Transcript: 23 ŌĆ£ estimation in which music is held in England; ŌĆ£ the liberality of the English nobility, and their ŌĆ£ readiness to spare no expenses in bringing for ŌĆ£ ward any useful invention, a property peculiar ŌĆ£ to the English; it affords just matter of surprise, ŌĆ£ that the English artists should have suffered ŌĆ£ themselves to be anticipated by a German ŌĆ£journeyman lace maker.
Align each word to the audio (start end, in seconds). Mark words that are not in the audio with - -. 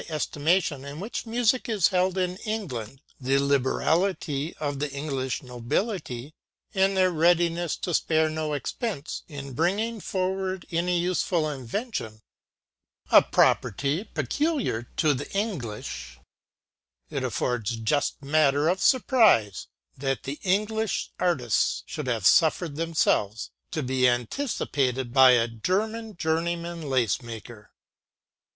23 0.07 0.13
ŌĆ£ 0.15 0.15
estimation 0.15 0.83
in 0.85 0.99
which 0.99 1.25
music 1.27 1.69
is 1.69 1.89
held 1.89 2.17
in 2.17 2.35
England; 2.37 2.93
ŌĆ£ 3.21 3.25
the 3.27 3.37
liberality 3.37 4.57
of 4.57 4.79
the 4.79 4.91
English 4.91 5.43
nobility, 5.43 6.33
and 6.73 6.97
their 6.97 7.11
ŌĆ£ 7.11 7.19
readiness 7.19 7.75
to 7.75 7.93
spare 7.93 8.27
no 8.27 8.53
expenses 8.53 9.21
in 9.27 9.53
bringing 9.53 9.99
for 10.01 10.31
ŌĆ£ 10.33 10.35
ward 10.37 10.65
any 10.71 10.97
useful 10.99 11.47
invention, 11.47 12.23
a 13.11 13.21
property 13.21 14.03
peculiar 14.03 14.81
ŌĆ£ 14.81 14.95
to 14.95 15.13
the 15.13 15.31
English; 15.37 16.17
it 17.11 17.23
affords 17.23 17.75
just 17.75 18.23
matter 18.23 18.69
of 18.69 18.81
surprise, 18.81 19.67
ŌĆ£ 19.93 20.01
that 20.01 20.23
the 20.23 20.39
English 20.41 21.11
artists 21.19 21.83
should 21.85 22.07
have 22.07 22.25
suffered 22.25 22.71
ŌĆ£ 22.71 22.75
themselves 22.77 23.51
to 23.69 23.83
be 23.83 24.09
anticipated 24.09 25.13
by 25.13 25.33
a 25.33 25.47
German 25.47 26.15
ŌĆ£journeyman 26.15 26.89
lace 26.89 27.21
maker. 27.21 27.69